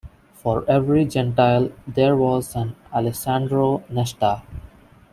For 0.33 0.65
every 0.67 1.05
Gentile 1.05 1.69
there 1.87 2.15
was 2.15 2.55
an 2.55 2.75
Alessandro 2.91 3.83
Nesta. 3.87 4.41